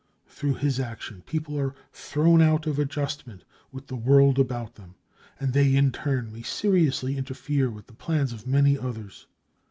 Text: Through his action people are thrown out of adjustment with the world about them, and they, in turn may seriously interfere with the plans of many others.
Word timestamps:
Through 0.25 0.55
his 0.55 0.79
action 0.79 1.21
people 1.27 1.59
are 1.59 1.75
thrown 1.93 2.41
out 2.41 2.65
of 2.65 2.79
adjustment 2.79 3.43
with 3.71 3.85
the 3.85 3.95
world 3.95 4.39
about 4.39 4.73
them, 4.73 4.95
and 5.39 5.53
they, 5.53 5.75
in 5.75 5.91
turn 5.91 6.33
may 6.33 6.41
seriously 6.41 7.17
interfere 7.19 7.69
with 7.69 7.85
the 7.85 7.93
plans 7.93 8.33
of 8.33 8.47
many 8.47 8.75
others. 8.79 9.27